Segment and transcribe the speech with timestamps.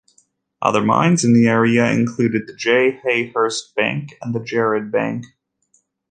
[0.63, 2.99] Other mines in the area included the J.
[3.05, 5.25] Hayhurst Bank and the Jared Bank.